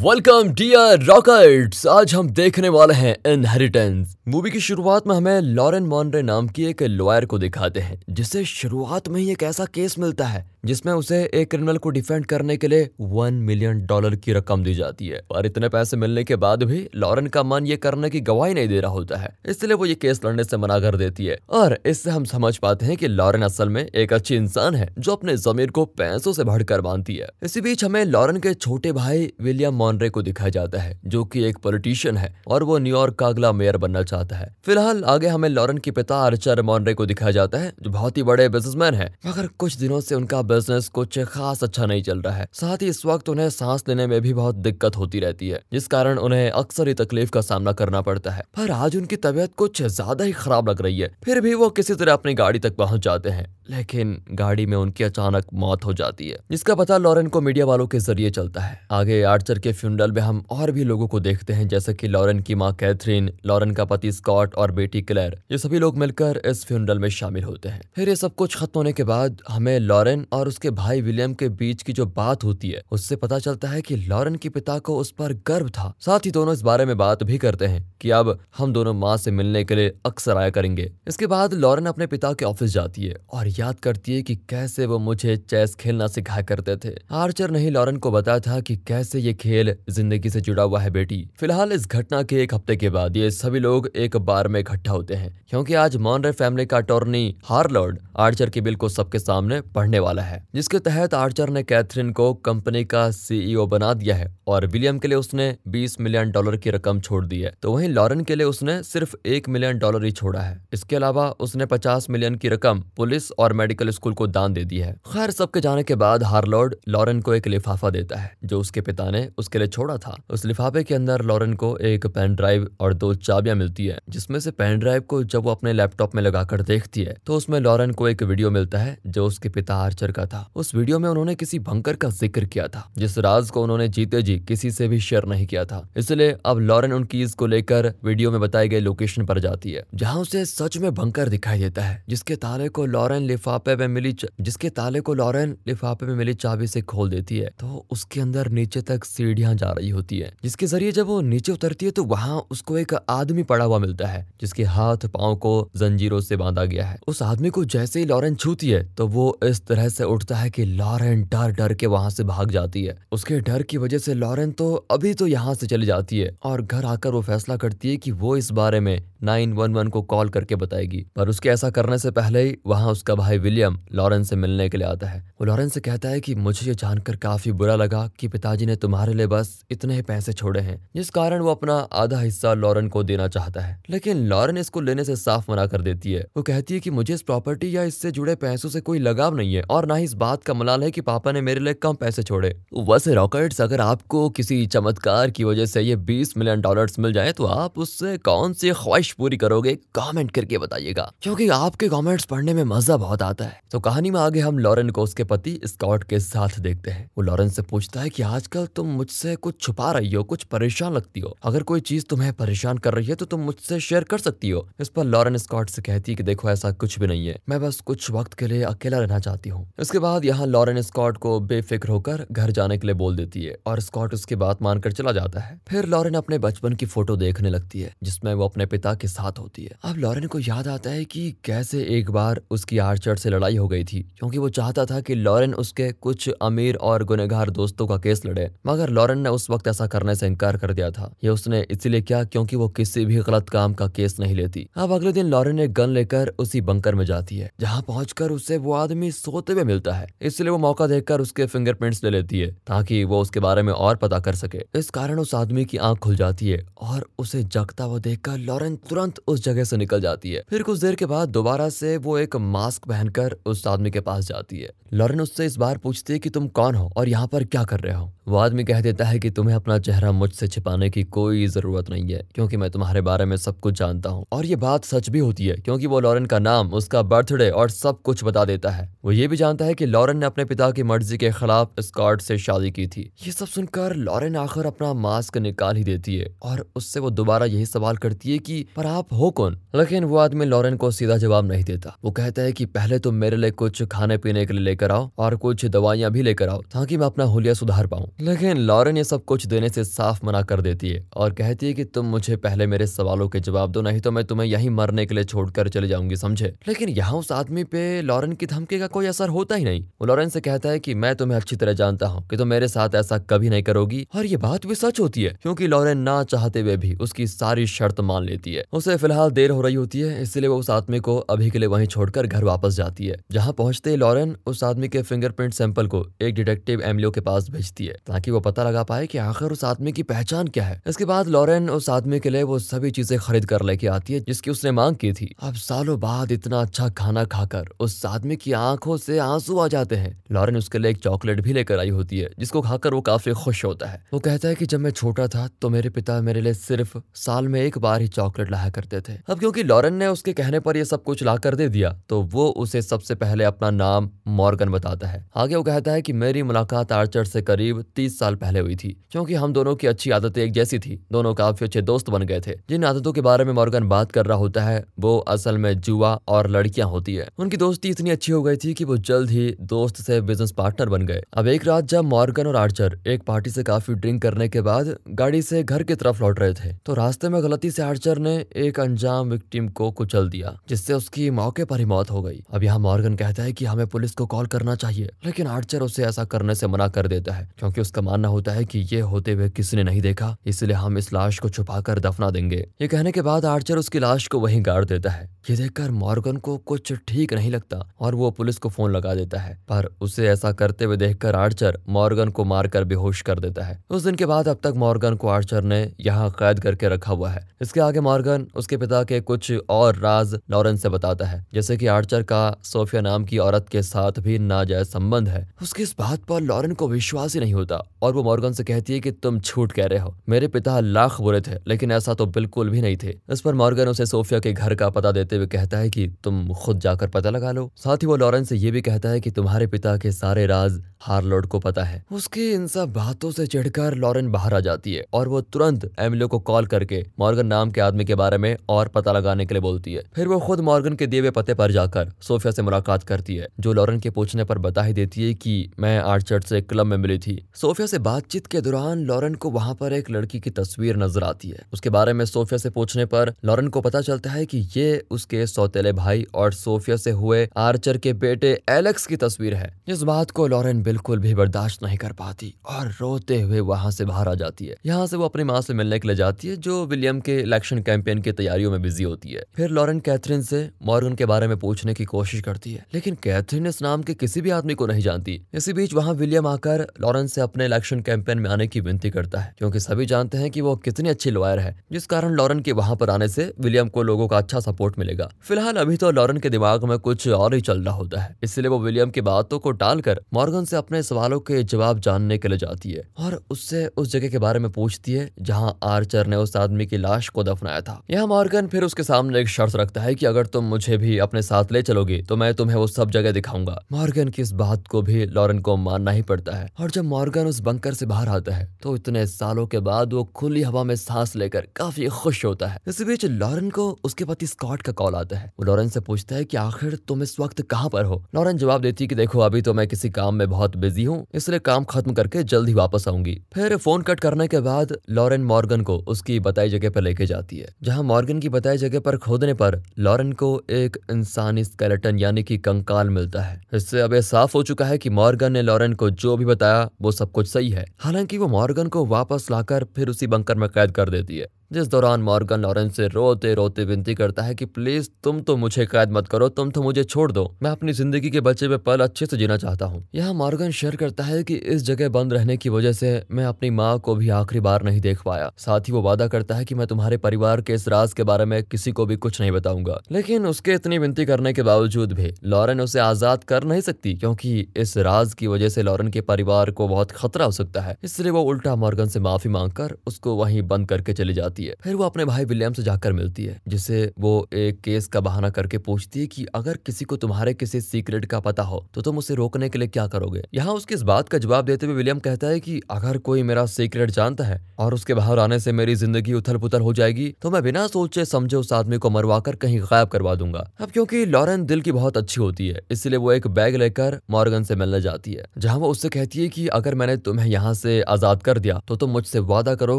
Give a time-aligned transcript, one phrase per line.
[0.00, 5.82] Welcome dear रॉकर्ट्स आज हम देखने वाले हैं इनहेरिटेंस मूवी की शुरुआत में हमें लॉरेन
[5.82, 9.98] मॉनरे नाम की एक लॉयर को दिखाते हैं जिसे शुरुआत में ही एक ऐसा केस
[9.98, 14.32] मिलता है। जिसमें उसे एक क्रिमिनल को डिफेंड करने के लिए वन मिलियन डॉलर की
[14.32, 17.76] रकम दी जाती है। और इतने पैसे मिलने के बाद भी लॉरेन का मन ये
[17.76, 20.80] करने की गवाही नहीं दे रहा होता है। इसलिए वो ये केस लड़ने से मना
[20.80, 24.36] कर देती है। और इससे हम समझ पाते हैं कि लॉरेन असल में एक अच्छी
[24.36, 28.40] इंसान है, जो अपने जमीर को पैसों से बढ़कर मानती है। इसी बीच हमें लॉरेन
[28.40, 32.62] के छोटे भाई विलियम मॉनरे को दिखाया जाता है, जो की एक पॉलिटिशियन है और
[32.62, 36.62] वो न्यूयॉर्क का अगला मेयर बनना चाहता है। फ़िलहाल आगे हमें लॉरेन के पिता आर्चर
[36.62, 40.14] मॉनरे को दिखाया जाता है, जो बहुत ही बड़े बिजनेसमैन है। मगर कुछ दिनों से
[40.14, 43.84] उनका बिज़नेस कुछ खास अच्छा नहीं चल रहा है। साथ ही इस वक्त उन्हें सांस
[43.88, 47.40] लेने में भी बहुत दिक्कत होती रहती है, जिस कारण उन्हें अक्सर ही तकलीफ़ का
[47.42, 51.14] सामना करना पड़ता है। पर आज उनकी तबीयत कुछ ज़्यादा ही खराब लग रही है,
[51.24, 55.04] फिर भी वो किसी तरह अपनी गाड़ी तक पहुँच जाते हैं। लेकिन गाड़ी में उनकी
[55.04, 58.80] अचानक मौत हो जाती है, जिसका पता लॉरेन को मीडिया वालों के ज़रिए चलता है।
[58.90, 62.40] आगे आर्चर के फ्यूनरल में हम और भी लोगों को देखते हैं, जैसे कि लॉरेन
[62.40, 66.64] की माँ कैथरीन, लॉरेन का पति स्कॉट और बेटी क्लेयर ये सभी लोग मिलकर इस
[66.66, 70.26] फ्यूनरल में शामिल होते हैं। फिर ये सब कुछ खत्म होने के बाद हमें लॉरेन
[70.32, 73.80] और उसके भाई विलियम के बीच की जो बात होती है, उससे पता चलता है
[73.82, 76.96] कि लॉरेन के पिता को उस पर गर्व था। साथ ही दोनों इस बारे में
[76.98, 80.50] बात भी करते हैं कि अब हम दोनों माँ से मिलने के लिए अक्सर आया
[80.50, 84.36] करेंगे। इसके बाद लॉरेन अपने पिता के ऑफ़िस जाती है और याद करती है कि
[84.50, 88.60] कैसे वो मुझे चेस खेलना सिखाया करते थे। आर्चर ने ही लॉरेन को बताया था
[88.60, 92.54] कि कैसे ये खेल ज़िंदगी से जुड़ा हुआ है बेटी। फ़िलहाल इस घटना के एक
[92.54, 96.32] हफ़्ते के बाद ये सभी लोग एक बार में इकट्ठा होते हैं, क्योंकि आज मॉनरे
[96.32, 101.14] फैमिली का अटोर्नी हार्लॉर्ड आर्चर के बिल को सबके सामने पढ़ने वाला है। जिसके तहत
[101.14, 105.56] आर्चर ने कैथरीन को कंपनी का सीईओ बना दिया है और विलियम के लिए उसने
[105.68, 109.14] 20 मिलियन डॉलर की रकम छोड़ दी है। तो वहीं लॉरेन के लिए उसने सिर्फ़
[109.26, 113.52] एक मिलियन डॉलर ही छोड़ा है। इसके अलावा उसने 50 मिलियन की रकम पुलिस और
[113.52, 117.34] मेडिकल स्कूल को दान दे दी है। खैर, सबके जाने के बाद हार्लॉर्ड लॉरेन को
[117.34, 120.94] एक लिफाफा देता है, जो उसके पिता ने उसके लिए छोड़ा था। उस लिफाफे के
[120.94, 125.02] अंदर लॉरेन को एक पेन ड्राइव और दो चाबियाँ मिलती है, जिसमें से पेन ड्राइव
[125.02, 128.50] को जब वो अपने लैपटॉप में लगाकर देखती है तो उसमें लॉरेन को एक वीडियो
[128.50, 132.08] मिलता है, जो उसके पिता आर्चर का था। उस वीडियो में उन्होंने किसी बंकर का
[132.10, 135.64] ज़िक्र किया था, जिस राज को उन्होंने जीते जी किसी से भी शेयर नहीं किया
[135.66, 139.72] था। इसलिए अब लॉरेन उन कीज को लेकर वीडियो में बताई गई लोकेशन पर जाती
[139.72, 143.86] है, जहाँ उसे सच में बंकर दिखाई देता है, जिसके ताले को लॉरेन लिफाफे में
[143.90, 148.20] मिली जिसके ताले को लॉरेन लिफाफे में मिली चाबी से खोल देती है तो उसके
[148.20, 151.92] अंदर नीचे तक सीढ़ियाँ जा रही होती है, जिसके ज़रिए जब वो नीचे उतरती है
[151.92, 156.36] तो वहाँ उसको एक आदमी पड़ा हुआ मिलता है, जिसके हाथ पाओ को जंजीरों से
[156.36, 159.88] बांधा गया है। उस आदमी को जैसे ही लॉरेन छूती है तो वो इस तरह
[159.90, 163.62] से उठता है कि लॉरेन डर डर के वहाँ से भाग जाती है। उसके डर
[163.62, 167.10] की वजह से लॉरेन तो अभी तो यहाँ से चली जाती है और घर आकर
[167.10, 171.28] वो फैसला करती है कि वो इस बारे में 911 को कॉल करके बताएगी, पर
[171.28, 174.86] उसके ऐसा करने से पहले ही वहाँ उसका भाई विलियम लॉरेंस से मिलने के लिए
[174.86, 178.28] आता है। वो लॉरेन से कहता है कि मुझे ये जानकर काफ़ी बुरा लगा कि
[178.28, 182.20] पिताजी ने तुम्हारे लिए बस इतने ही पैसे छोड़े हैं, जिस कारण वो अपना आधा
[182.20, 186.12] हिस्सा लॉरेन को देना चाहता है। लेकिन लॉरेन इसको लेने से साफ़ मना कर देती
[186.12, 189.36] है। वो कहती है कि मुझे इस प्रॉपर्टी या इससे जुड़े पैसों से कोई लगाव
[189.36, 191.74] नहीं है, और ना ही इस बात का मलाल है कि पापा ने मेरे लिए
[191.74, 192.48] कम पैसे छोड़े।
[192.90, 197.32] वैसे रॉकेट्स, अगर आपको किसी चमत्कार की वजह से ये 20 मिलियन डॉलर मिल जाए
[197.32, 202.54] तो आप उससे कौन सी ख्वाहिश पूरी करोगे कमेंट करके बताइएगा। क्योंकि आपके कमेंट्स पढ़ने
[202.54, 206.04] में मज़ा बहुत आता है। तो कहानी में आगे हम लॉरेन को उसके पति, स्कॉट
[206.04, 209.90] के साथ देखते हैं। वो लॉरेन से पूछता है कि आजकल तुम मुझसे कुछ छुपा
[209.92, 213.26] रही हो, कुछ परेशान लगती हो। अगर कोई चीज़ तुम्हें परेशान कर रही है तो
[213.26, 216.50] तुम मुझसे शेयर कर सकती हो। इस पर लॉरेन स्कॉट से कहती है कि देखो,
[216.50, 219.66] ऐसा कुछ भी नहीं है। मैं बस कुछ वक्त के लिए अकेला रहना चाहती हूँ।
[219.80, 223.56] इसके बाद यहाँ लॉरेन स्कॉट को बेफिक्र होकर घर जाने के लिए बोल देती है
[223.66, 227.50] और स्कॉट उसकी बात मानकर चला जाता है। फिर लॉरेन अपने बचपन की फ़ोटो देखने
[227.50, 230.90] लगती है, जिसमें वो अपने पिता के साथ होती है। अब लॉरेन को याद आता
[230.90, 234.84] है कि कैसे एक बार उसकी आर्चर से लड़ाई हो गई थी, क्योंकि वो चाहता
[234.84, 239.28] था कि लॉरेन उसके कुछ अमीर और गुनेगार दोस्तों का केस लड़े। मगर लॉरेन ने
[239.30, 242.68] उस वक्त ऐसा करने से इनकार कर दिया था। ये उसने इसीलिए किया क्योंकि वो
[242.70, 246.32] किसी भी गलत काम का केस नहीं लेती। अब अगले दिन लॉरेन एक गन लेकर
[246.38, 250.50] उसी बंकर में जाती है, जहाँ पहुंचकर उसे वो आदमी सोते हुए मिलता है। इसलिए
[250.50, 254.18] वो मौका देखकर उसके फिंगरप्रिंट्स ले लेती है, ताकि वो उसके बारे में और पता
[254.20, 257.98] कर सके। इस कारण उस आदमी की आँख खुल जाती है और उसे जगता हुआ
[258.00, 261.68] देखकर लॉरेन तुरंत उस जगह से निकल जाती है। फिर कुछ देर के बाद दोबारा
[261.70, 265.78] से वो एक मास्क पहनकर उस आदमी के पास जाती है। लॉरेन उससे इस बार
[265.78, 268.10] पूछती है कि तुम कौन हो और यहाँ पर क्या कर रहे हो?
[268.28, 272.12] वो आदमी कह देता है कि तुम्हें अपना चेहरा मुझसे छिपाने की कोई ज़रूरत नहीं
[272.12, 275.18] है, क्योंकि मैं तुम्हारे बारे में सब कुछ जानता हूँ। और ये बात सच भी
[275.18, 278.88] होती है, क्योंकि वो लॉरेन का नाम, उसका बर्थडे और सब कुछ बता देता है।
[279.04, 282.20] वो ये भी जानता है कि लॉरेन ने अपने पिता की मर्ज़ी के खिलाफ स्कॉट
[282.20, 286.34] से शादी की थी। ये सब सुनकर लॉरेन आखिर अपना मास्क निकाल ही देती है
[286.42, 289.56] और उससे वो दोबारा यही सवाल करती है कि पर आप हो कौन?
[289.74, 293.14] लेकिन वो आदमी लॉरेन को सीधा जवाब नहीं देता। वो कहता है कि पहले तुम
[293.14, 296.62] मेरे लिए कुछ खाने पीने के लिए लेकर आओ और कुछ दवाइयाँ भी लेकर आओ
[296.72, 300.42] ताकि मैं अपना हुलिया सुधार पाऊँ। लेकिन लॉरेन ये सब कुछ देने से साफ़ मना
[300.42, 303.82] कर देती है और कहती है कि तुम मुझे पहले मेरे सवालों के जवाब दो,
[303.82, 306.54] नहीं तो मैं तुम्हें यही मरने के लिए छोड़कर चले जाऊँगी, समझे?
[306.68, 310.06] लेकिन यहाँ उस आदमी पे लॉरेन की धमकी का कोई असर होता ही नहीं। वो
[310.06, 312.94] लॉरेन से कहता है कि मैं तुम्हें अच्छी तरह जानता हूँ कि तुम मेरे साथ
[312.94, 316.60] ऐसा कभी नहीं करोगी। और ये बात भी सच होती है, क्योंकि लॉरेन ना चाहते
[316.60, 320.20] हुए भी उसकी सारी शर्त मान लेती है। उसे फ़िलहाल देर हो रही होती है,
[320.22, 323.52] इसलिए वो उस आदमी को अभी के लिए वहीं छोड़कर घर वापस जाती है, जहाँ
[323.52, 327.86] पहुँचते ही लॉरेन उस आदमी के फिंगरप्रिंट सैंपल को एक डिटेक्टिव एमलियो के पास भेजती
[327.86, 331.04] है, ताकि वो पता लगा पाए कि आखिर उस आदमी की पहचान क्या है। इसके
[331.04, 334.50] बाद लॉरेन उस आदमी के लिए वो सभी चीज़ें खरीद कर लेके आती है, जिसकी
[334.50, 338.96] उसने मांग की थी। अब सालों बाद इतना अच्छा खाना खाकर उस आदमी की आँखों
[338.98, 342.30] से आँसू आ जाते हैं। लॉरेन उसके लिए एक चॉकलेट भी लेकर आई होती है,
[342.38, 345.48] जिसको खाकर वो काफ़ी खुश होता है। वो कहता है कि जब मैं छोटा था
[345.60, 349.12] तो मेरे पिता मेरे लिए सिर्फ़ साल में एक बार ही चॉकलेट लाया करते थे।
[349.28, 352.20] अब क्योंकि लॉरेन ने उसके कहने पर यह सब कुछ ला कर दे दिया तो
[352.24, 356.42] वो उसे सबसे पहले अपना नाम मॉर्गन बताता है। आगे वो कहता है कि मेरी
[356.42, 360.42] मुलाकात आर्चर से करीब तीस साल पहले हुई थी, क्योंकि हम दोनों की अच्छी आदतें
[360.42, 363.52] एक जैसी थी। दोनों काफ़ी अच्छे दोस्त बन गए थे। जिन आदतों के बारे में
[363.52, 367.56] मॉर्गन बात कर रहा होता है, वो असल में जुआ और लड़कियाँ होती है। उनकी
[367.56, 371.06] दोस्ती इतनी अच्छी हो गई थी कि वो जल्द ही दोस्त से बिज़नेस पार्टनर बन
[371.06, 374.60] गए। अब एक रात जब मॉर्गन और आर्चर एक पार्टी से काफ़ी ड्रिंक करने के
[374.62, 378.18] बाद गाड़ी से घर की तरफ़ लौट रहे थे तो रास्ते में गलती से आर्चर
[378.18, 382.42] ने एक अंजाम विक्टिम को कुचल दिया, जिससे उसकी मौके पर ही मौत हो गई।
[382.52, 386.04] अब यहाँ मॉर्गन कहता है कि हमें पुलिस को कॉल करना चाहिए, लेकिन आर्चर उसे
[386.04, 389.32] ऐसा करने से मना कर देता है, क्योंकि उसका मानना होता है कि ये होते
[389.32, 393.12] हुए किसी ने नहीं देखा, इसलिए हम इस लाश को छुपाकर दफना देंगे। ये कहने
[393.12, 396.92] के बाद आर्चर उसकी लाश को वहीं गाड़ देता है। ये देखकर मॉर्गन को कुछ
[397.08, 400.84] ठीक नहीं लगता, और वो पुलिस को फ़ोन लगा देता है, पर उसे ऐसा करते
[400.84, 404.60] हुए देखकर आर्चर मॉर्गन को मारकर बेहोश कर देता है। उस दिन के बाद अब
[404.62, 408.76] तक मॉर्गन को आर्चर ने यहाँ कैद करके रखा हुआ है। इसके आगे मॉर्गन उसके
[408.76, 413.24] पिता के कुछ और राज लॉरेंस से बताता है, जैसे कि आर्चर का सोफिया नाम
[413.24, 417.34] की औरत के साथ भी नाजायज संबंध है। उसकी इस बात पर लॉरेन को विश्वास
[417.34, 420.14] ही नहीं होता, और वो मॉर्गन से कहती है कि तुम झूठ कह रहे हो।
[420.28, 423.88] मेरे पिता लाख बुरे थे, लेकिन ऐसा तो बिल्कुल भी नहीं थे। इस पर मॉर्गन
[423.88, 427.30] उसे सोफिया के घर का पता देते हुए कहता है कि तुम खुद जाकर पता
[427.30, 430.12] लगा लो। साथ ही वो लॉरेंस से ये भी कहता है कि तुम्हारे पिता के
[430.12, 434.60] सारे राज हार्लोड को पता है। उसकी इन सब बातों से चिढ़कर लॉरेन बाहर आ
[434.60, 438.38] जाती है, और वो तुरंत एमिलो को कॉल करके मॉर्गन नाम के आदमी के बारे
[438.38, 441.30] में और पता लगाने के लिए बोलती है। फिर वो खुद मॉर्गन के दिए हुए
[441.32, 444.92] पते पर जाकर सोफिया से मुलाकात करती है, जो लॉरेन के पूछने पर बता ही
[444.92, 449.04] देती है कि मैं आर्चर्ड से क्लब में मिली थी। सोफिया से बातचीत के दौरान
[449.04, 452.58] लॉरेन को वहाँ पर एक लड़की की तस्वीर नज़र आती है। उसके बारे में सोफिया
[452.58, 456.96] से पूछने पर लॉरेन को पता चलता है कि ये उसके सौतेले भाई और सोफिया
[456.96, 461.34] से हुए आर्चर के बेटे एलेक्स की तस्वीर है। जिस बात को लॉरेन बिल्कुल भी
[461.34, 465.16] बर्दाश्त नहीं कर पाती और रोते हुए वहाँ से बाहर आ जाती है। यहाँ से
[465.16, 468.32] वो अपनी माँ से मिलने के लिए जाती है, जो विलियम के इलेक्शन कैंपेन की
[468.32, 472.04] तैयारियों में बिज़ी होती है। फिर लॉरेन कैथरीन से मॉर्गन के बारे में पूछने की
[472.04, 475.72] कोशिश करती है। लेकिन कैथरीन इस नाम के किसी भी आदमी को नहीं जानती। इसी
[475.72, 479.54] बीच वहाँ विलियम आकर लॉरेन से अपने इलेक्शन कैंपेन में आने की विनती करता है।
[479.58, 482.96] क्योंकि सभी जानते हैं कि वो कितनी अच्छी लॉयर है। जिस कारण लॉरेन के वहाँ
[482.96, 486.50] पर आने से विलियम को लोगों का अच्छा सपोर्ट मिलेगा। फ़िलहाल अभी तो लॉरेन के
[486.50, 489.72] दिमाग में कुछ और ही चल रहा होता है। इसलिए वो विलियम की बातों को
[489.72, 494.12] टालकर मॉर्गन से अपने सवालों के जवाब जानने के लिए जाती है। और उससे उस
[494.12, 497.80] जगह के बारे में पूछती है, जहाँ आर्चर ने उस आदमी की लाश को दफनाया
[497.80, 501.16] था। यहाँ मॉर्गन फिर उसके सामने एक शर्त रखता है कि अगर तुम मुझे भी
[501.18, 504.86] अपने साथ ले चलोगे तो मैं तुम्हें वो सब जगह दिखाऊँगा। मॉर्गन की इस बात
[504.88, 508.28] को भी लॉरेन को मानना ही पड़ता है। और जब मॉर्गन उस बंकर से बाहर
[508.28, 512.44] आता है तो इतने सालों के बाद वो खुली हवा में सांस लेकर काफ़ी खुश
[512.44, 515.88] होता है। इसी बीच लॉरेन को उसके पति स्कॉट का कॉल आता है। वो लॉरेन
[515.88, 518.22] से पूछता है कि आखिर तुम इस वक्त कहाँ पर हो?
[518.34, 521.58] लॉरेन जवाब देती कि देखो, अभी तो मैं किसी काम में बहुत बिज़ी हूँ, इसलिए
[521.60, 525.82] काम खत्म करके जल्द ही वापस आऊँगी। फिर फ़ोन कट करने के बाद लॉरेन मॉर्गन
[525.82, 529.54] को उसकी बताई जगह पर लेके जाती है जहाँ मॉर्गन की बताई जगह पर खोदने
[529.54, 534.52] पर लॉरेन को एक इंसानी स्केलेटन यानी कि कंकाल मिलता है। इससे अब यह साफ़
[534.54, 537.70] हो चुका है कि मॉर्गन ने लॉरेन को जो भी बताया, वो सब कुछ सही
[537.70, 541.46] है। हालाँकि वो मॉर्गन को वापस लाकर फिर उसी बंकर में कैद कर देती है।
[541.70, 545.84] जिस दौरान मॉर्गन लॉरेंस से रोते रोते विनती करता है कि, प्लीज़, तुम तो मुझे
[545.86, 549.00] कैद मत करो, तुम तो मुझे छोड़ दो। मैं अपनी ज़िंदगी के बचे हुए पल
[549.00, 552.56] अच्छे से जीना चाहता हूँ। यहाँ मॉर्गन शेयर करता है कि इस जगह बंद रहने
[552.56, 555.92] की वजह से मैं अपनी माँ को भी आखिरी बार नहीं देख पाया। साथ ही
[555.92, 558.92] वो वादा करता है की मैं तुम्हारे परिवार के इस राज के बारे में किसी
[558.92, 563.00] को भी कुछ नहीं बताऊँगा। लेकिन उसके इतनी विनती करने के बावजूद भी लॉरेन उसे
[563.00, 567.12] आज़ाद कर नहीं सकती, क्योंकि इस राज की वजह से लॉरेन के परिवार को बहुत
[567.12, 571.12] खतरा हो सकता है। इसलिए वो उल्टा मॉर्गन से माफ़ी मांगकर उसको वहीं बंद करके
[571.12, 574.48] चली जाती जाती है। फिर वो अपने भाई विलियम से जाकर मिलती है, जिसे वो
[574.54, 578.40] एक केस का बहाना करके पूछती है कि अगर किसी को तुम्हारे किसी सीक्रेट का
[578.40, 580.42] पता हो तो तुम उसे रोकने के लिए क्या करोगे?
[580.54, 583.64] यहाँ उसकी इस बात का जवाब देते हुए विलियम कहता है कि अगर कोई मेरा
[583.68, 587.50] सीक्रेट जानता है और उसके बाहर आने से मेरी ज़िंदगी उथल पुथल हो जाएगी तो
[587.50, 591.24] मैं बिना सोचे समझे उस आदमी को मरवा कर कहीं गायब करवा दूँगा। अब क्योंकि
[591.26, 595.00] लॉरेन दिल की बहुत अच्छी होती है, इसलिए वो एक बैग लेकर मॉर्गन से मिलने
[595.00, 598.58] जाती है, जहाँ वो उससे कहती है की अगर मैंने तुम्हें यहाँ से आज़ाद कर
[598.58, 599.98] दिया तो तुम मुझसे वादा करो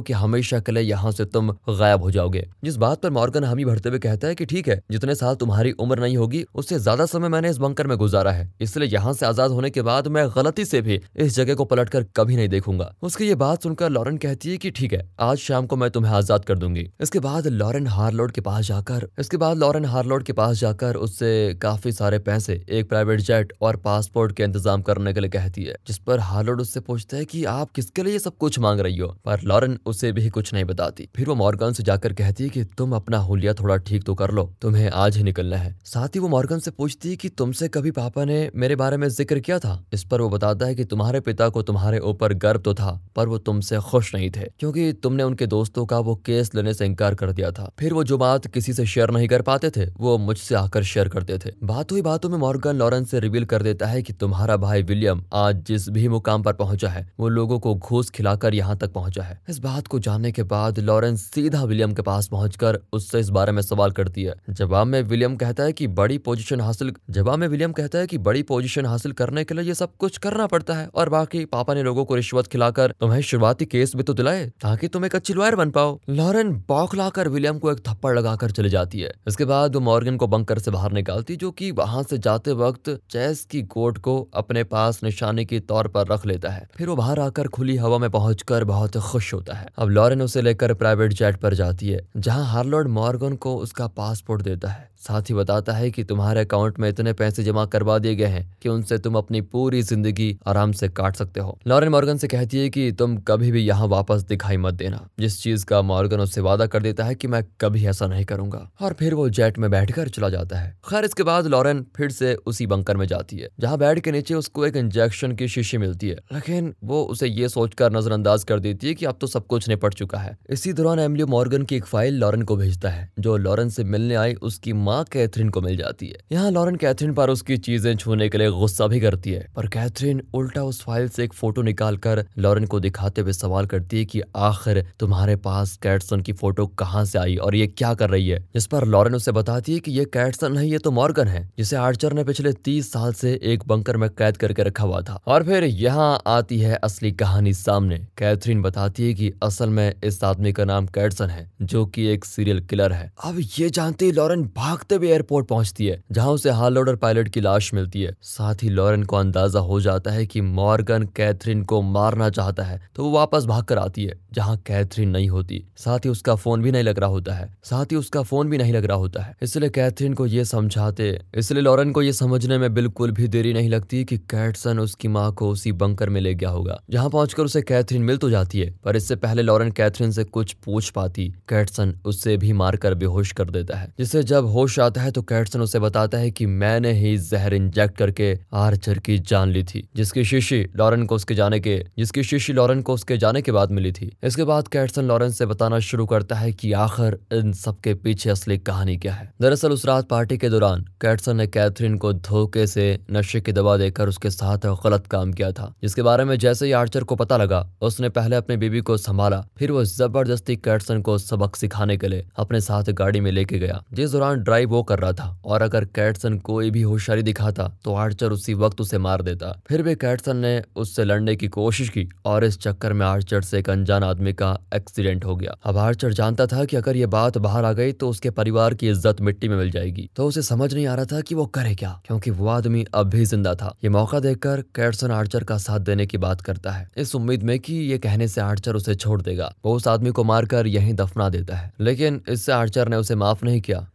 [0.02, 3.66] कि हमेशा के लिए यहाँ से तुम गायब हो जाओगे। जिस बात पर मॉर्गन हमी
[3.66, 7.06] भरते हुए कहता है कि ठीक है, जितने साल तुम्हारी उम्र नहीं होगी, उससे ज़्यादा
[7.08, 10.28] समय मैंने इस बंकर में गुजारा है। इसलिए यहाँ से आज़ाद होने के बाद मैं
[10.36, 13.90] गलती से भी इस जगह को पलट कर कभी नहीं देखूँगा। उसकी ये बात सुनकर
[13.90, 17.20] लॉरेन कहती है कि ठीक है, आज शाम को मैं तुम्हें आज़ाद कर दूँगी। इसके
[17.20, 21.32] बाद लॉरेन हार्लोड के पास जाकर, इसके बाद लॉरेन हार्लोड के पास जाकर उससे
[21.62, 25.76] काफ़ी सारे पैसे, एक प्राइवेट जेट और पासपोर्ट के इंतज़ाम करने के लिए कहती है,
[25.88, 29.08] जिस पर हार्लोड उससे पूछता है कि आप किसके लिए सब कुछ मांग रही हो?
[29.26, 32.64] पर लॉरेन उसे भी कुछ नहीं बताती। फिर वो मॉर्गन से जाकर कहती है कि
[32.78, 36.20] तुम अपना हुलिया थोड़ा ठीक तो कर लो, तुम्हें आज ही निकलना है। साथ ही
[36.20, 39.60] वो मॉर्गन से पूछती है कि तुमसे कभी पापा ने मेरे बारे में ज़िक्र किया
[39.60, 39.84] था?
[39.94, 43.28] इस पर वो बताता है कि तुम्हारे पिता को तुम्हारे ऊपर गर्व तो था, पर
[43.28, 47.16] वो तुमसे खुश नहीं थे, क्योंकि तुमने उनके दोस्तों का वो केस लेने से इनकार
[47.16, 50.18] कर दिया था। फिर वो जो बात किसी से शेयर नहीं कर पाते थे, वो
[50.20, 53.88] मुझसे आकर शेयर करते थे। बात हुई बातों में मॉर्गन लॉरेंस से रिवील कर देता
[53.88, 57.76] है कि तुम्हारा भाई विलियम आज जिस भी मुकाम पर पहुँचा है, वो लोगों को
[57.76, 61.92] घूस खिलाकर यहाँ तक पहुँचा है। इस बात को जानने के बाद लॉरेंस सीधा विलियम
[61.94, 65.74] के पास पहुंचकर उससे इस बारे में सवाल करती है। जवाब में विलियम कहता है
[65.74, 69.54] कि बड़ी पोजीशन हासिल जवाब में विलियम कहता है कि बड़ी पोजीशन हासिल करने के
[69.54, 72.94] लिए ये सब कुछ करना पड़ता है और बाकी पापा ने लोगों को रिश्वत खिलाकर
[73.00, 77.28] तुम्हें शुरुआती केस भी तो दिलाए ताकि तुम एक अच्छी लॉयर बन पाओ। लॉरेन बौखलाकर
[77.28, 80.72] विलियम को एक थप्पड़ लगाकर चली जाती है। इसके बाद वो मॉर्गन को बंकर से
[80.72, 85.46] बाहर निकालती जो कि वहाँ से जाते वक्त चेस की गोट को अपने पास निशाने
[85.46, 88.98] के तौर पर रख लेता है। फिर वो बाहर आकर खुली हवा में पहुंचकर बहुत
[89.02, 93.36] खुश होता है। अब लॉरेन उसे लेकर प्राइवेट जेट पर जाती है, जहाँ हार्लोड मॉर्गन
[93.36, 97.44] को उसका पासपोर्ट देता है। साथ ही बताता है कि तुम्हारे अकाउंट में इतने पैसे
[97.44, 101.40] जमा करवा दिए गए हैं कि उनसे तुम अपनी पूरी ज़िंदगी आराम से काट सकते
[101.40, 105.00] हो। लॉरेन मॉर्गन से कहती है कि तुम कभी भी यहाँ वापस दिखाई मत देना,
[105.20, 108.70] जिस चीज़ का मॉर्गन उससे वादा कर देता है कि मैं कभी ऐसा नहीं करूँगा।
[108.82, 112.34] और फिर वो जेट में बैठकर चला जाता है। खैर, इसके बाद लॉरेन फिर से
[112.36, 116.10] उसी बंकर में जाती है, जहाँ बेड के नीचे उसको एक इंजेक्शन की शीशी मिलती
[116.10, 119.70] है। लेकिन वो उसे ये सोचकर नजरअंदाज कर देती है कि अब तो सब कुछ
[119.70, 123.36] निपट चुका है। इसी दौरान एमलियो मॉर्गन की एक फ़ाइल लॉरेन को भेजता है, जो
[123.38, 127.30] लॉरेन से मिलने आई उसकी माँ कैथरीन को मिल जाती है। यहाँ लॉरेन कैथरीन पर
[127.30, 131.24] उसकी चीज़ें छूने के लिए गुस्सा भी करती है, पर कैथरीन उल्टा उस फ़ाइल से
[131.24, 136.22] एक फ़ोटो निकालकर लॉरेन को दिखाते हुए सवाल करती है कि आखिर तुम्हारे पास कैटसन
[136.22, 138.40] की फ़ोटो कहाँ से आई और ये क्या कर रही है?
[138.54, 141.76] जिस पर लॉरेन उसे बताती है की ये कैटसन नहीं, ये तो मॉर्गन है, जिसे
[141.78, 145.44] आर्चर ने पिछले तीस साल से एक बंकर में कैद करके रखा हुआ था। और
[145.44, 150.52] फिर यहाँ आती है असली कहानी सामने। कैथरीन बताती है कि असल में इस आदमी
[150.54, 154.44] का नाम कैटसन है, जो कि एक सीरियल किलर है। अब ये जानते ही, लॉरेन
[154.56, 158.64] भागते हुए एयरपोर्ट पहुँचती है, जहाँ उसे हार्लोड और पायलट की लाश मिलती है। साथ
[158.64, 163.04] ही लॉरेन को अंदाज़ा हो जाता है कि मॉर्गन कैथरीन को मारना चाहता है तो
[163.04, 166.72] वो वापस भाग कर आती है, जहाँ कैथरीन नहीं होती। साथ ही उसका फ़ोन भी
[166.72, 169.36] नहीं लग रहा होता है। साथ ही उसका फ़ोन भी नहीं लग रहा होता है।
[169.42, 173.70] इसलिए कैथरीन को ये समझाते इसलिए लॉरेन को ये समझने में बिल्कुल भी देरी नहीं
[173.70, 177.62] लगती कि कैटसन उसकी माँ को उसी बंकर में ले गया होगा, जहाँ पहुंचकर उसे
[177.64, 181.94] कैथरीन मिल तो जाती है। पर इससे पहले लॉरेन कैथरीन से कुछ पूछ पाती। कैटसन
[182.06, 185.80] उससे भी मारकर बेहोश कर देता है। जिसे जब होश आता है तो कैटसन उसे
[185.80, 190.62] बताता है कि मैंने ही जहर इंजेक्ट करके आर्चर की जान ली थी, जिसकी शीशी
[190.76, 194.12] लॉरेन को उसके जाने के जिसकी शीशी लॉरेन को उसके जाने के बाद मिली थी।
[194.24, 198.58] इसके बाद कैटसन लॉरेन से बताना शुरू करता है कि आखिर इन सबके पीछे असली
[198.60, 203.00] कहानी क्या है। दरअसल उस रात पार्टी के दौरान कैटसन ने कैथरीन को धोखे से
[203.12, 206.72] नशे की दवा देकर उसके साथ गलत काम किया था, जिसके बारे में जैसे ही
[206.72, 211.18] आर्चर को पता लगा, उसने पहले अपनी बीबी को संभाला, फिर वो ज़बरदस्ती कैटसन को
[211.20, 215.00] सबक सिखाने के लिए अपने साथ गाड़ी में लेके गया। जिस दौरान ड्राइव वो कर
[215.00, 219.22] रहा था, और अगर कैटसन कोई भी होशियारी दिखाता तो आर्चर उसी वक्त उसे मार
[219.22, 223.42] देता। फिर भी कैटसन ने उससे लड़ने की कोशिश की, और इस चक्कर में आर्चर
[223.42, 227.06] से एक अनजान आदमी का एक्सीडेंट हो गया। अब आर्चर जानता था कि अगर ये
[227.08, 230.42] बात बाहर आ गई तो उसके परिवार की इज़्ज़त मिट्टी में मिल जाएगी। तो उसे
[230.44, 233.54] समझ नहीं आ रहा था कि वो करे क्या, क्योंकि वो आदमी अब भी ज़िंदा
[233.56, 237.44] था। ये मौका देखकर कैटसन आर्चर का साथ देने की बात करता है। इस उम्मीद
[237.44, 240.94] में कि ये कहने से आर्चर उसे छोड़ देगा। वो उस आदमी को मारकर यहीं
[240.94, 243.88] दफना देता है। लेकिन इससे आर्चर ने उसे माफ़ नहीं किया।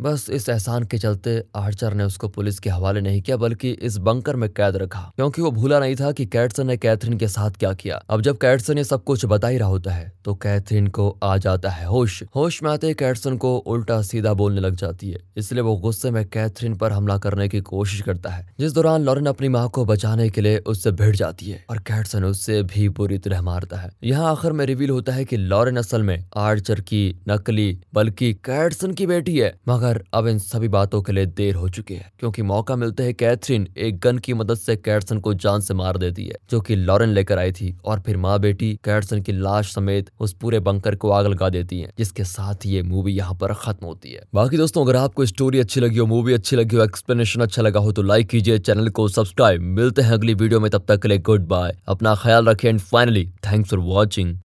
[0.00, 3.96] बस इस एहसान के चलते आर्चर ने उसको पुलिस के हवाले नहीं किया, बल्कि इस
[3.98, 7.58] बंकर में कैद रखा, क्योंकि वो भूला नहीं था कि कैटसन ने कैथरीन के साथ
[7.58, 10.86] क्या किया। अब जब कैटसन ये सब कुछ बता ही रहा होता है तो कैथरीन
[10.88, 15.10] को आ जाता है होश। होश में आते कैटसन को उल्टा सीधा बोलने लग जाती
[15.10, 19.02] है, इसलिए वो गुस्से में कैथरीन पर हमला करने की कोशिश करता है, जिस दौरान
[19.02, 22.88] लॉरेन अपनी माँ को बचाने के लिए उससे भिड़ जाती है, और कैटसन उससे भी
[22.90, 26.80] बुरी तरह मारता है। यहाँ आखिर में रिवील होता है की लॉरेन असल में आर्चर
[26.82, 29.54] की नकली, बल्कि कैटसन की बेटी है
[29.88, 33.12] मगर अब इन सभी बातों के लिए देर हो चुकी है, क्योंकि मौका मिलते है
[33.12, 36.76] कैथरीन एक गन की मदद से कैटसन को जान से मार देती है, जो कि
[36.76, 40.94] लॉरेन लेकर आई थी, और फिर माँ बेटी कैटसन की लाश समेत उस पूरे बंकर
[40.94, 44.56] को आग लगा देती है, जिसके साथ ये मूवी यहाँ पर खत्म होती है। बाकी
[44.56, 47.92] दोस्तों, अगर आपको स्टोरी अच्छी लगी हो, मूवी अच्छी लगी हो, एक्सप्लेनेशन अच्छा लगा हो
[47.92, 51.18] तो लाइक कीजिए, चैनल को सब्सक्राइब। मिलते हैं अगली वीडियो में, तब तक के लिए
[51.20, 54.36] गुड बाय। अपना ख्याल रखें, and finally, thanks for watching.